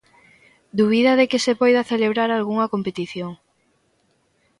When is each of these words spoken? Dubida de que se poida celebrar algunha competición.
Dubida 0.79 1.11
de 1.19 1.25
que 1.31 1.43
se 1.45 1.53
poida 1.61 1.89
celebrar 1.91 2.29
algunha 2.31 2.71
competición. 2.73 3.31